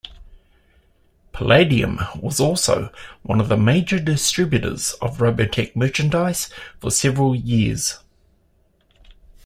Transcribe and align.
Palladium 1.31 1.99
was 2.19 2.39
also 2.39 2.91
one 3.21 3.39
of 3.39 3.49
the 3.49 3.55
major 3.55 3.99
distributors 3.99 4.93
of 4.93 5.19
"Robotech" 5.19 5.75
merchandise 5.75 6.49
for 6.79 6.89
several 6.89 7.35
years. 7.35 7.99